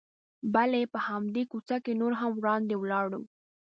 بلې، 0.53 0.81
په 0.93 0.99
همدې 1.07 1.43
کوڅه 1.51 1.77
کې 1.83 1.93
نور 2.01 2.13
هم 2.21 2.31
وړاندې 2.39 2.75
ولاړو. 2.77 3.21